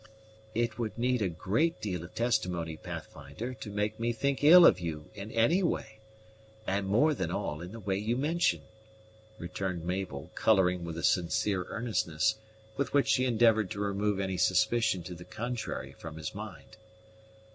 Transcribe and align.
"It 0.55 0.79
would 0.79 0.97
need 0.97 1.21
a 1.21 1.29
great 1.29 1.79
deal 1.79 2.03
of 2.03 2.15
testimony, 2.15 2.75
Pathfinder, 2.75 3.53
to 3.53 3.69
make 3.69 3.99
me 3.99 4.11
think 4.13 4.43
ill 4.43 4.65
of 4.65 4.79
you 4.79 5.11
in 5.13 5.31
any 5.31 5.61
way, 5.61 5.99
and 6.65 6.87
more 6.87 7.13
than 7.13 7.29
all 7.29 7.61
in 7.61 7.71
the 7.71 7.79
way 7.79 7.97
you 7.99 8.17
mention," 8.17 8.63
returned 9.37 9.85
Mabel, 9.85 10.31
coloring 10.33 10.83
with 10.83 10.95
the 10.95 11.03
sincere 11.03 11.65
earnestness 11.69 12.33
with 12.77 12.95
which 12.95 13.09
she 13.09 13.25
endeavored 13.25 13.69
to 13.69 13.79
remove 13.79 14.19
any 14.19 14.37
suspicion 14.37 15.03
to 15.03 15.13
the 15.13 15.23
contrary 15.23 15.91
from 15.91 16.17
his 16.17 16.33
mind. 16.33 16.77